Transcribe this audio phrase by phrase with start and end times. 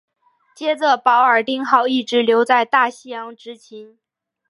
[0.55, 3.99] 接着保尔丁号一直留在大西洋执勤。